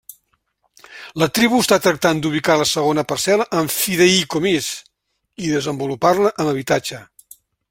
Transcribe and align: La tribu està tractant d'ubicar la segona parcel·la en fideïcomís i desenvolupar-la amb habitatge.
La 1.23 1.27
tribu 1.37 1.59
està 1.63 1.77
tractant 1.87 2.23
d'ubicar 2.23 2.57
la 2.63 2.67
segona 2.71 3.05
parcel·la 3.13 3.47
en 3.61 3.71
fideïcomís 3.77 4.73
i 5.49 5.55
desenvolupar-la 5.57 6.35
amb 6.37 6.55
habitatge. 6.57 7.09